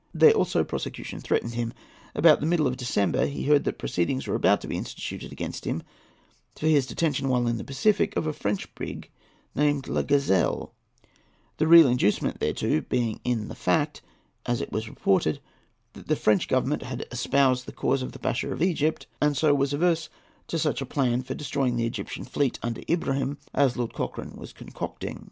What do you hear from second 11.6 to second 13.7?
real inducement thereto being in the